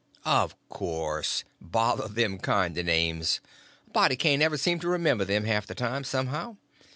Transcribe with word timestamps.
"Of 0.25 0.55
course; 0.67 1.43
bother 1.61 2.07
them 2.07 2.39
kind 2.39 2.75
of 2.75 2.87
names, 2.87 3.39
a 3.85 3.91
body 3.91 4.15
can't 4.15 4.41
ever 4.41 4.57
seem 4.57 4.79
to 4.79 4.87
remember 4.87 5.25
them, 5.25 5.43
half 5.43 5.67
the 5.67 5.75
time, 5.75 6.03
somehow. 6.05 6.57